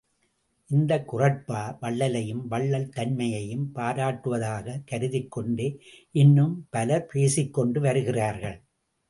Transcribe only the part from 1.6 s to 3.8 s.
வள்ளலையும் வள்ளல் தன்மை யையும்